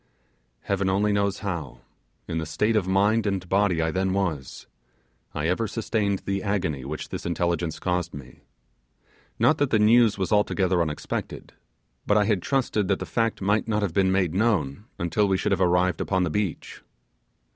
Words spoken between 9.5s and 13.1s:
that the news was altogether unexpected; but I had trusted that the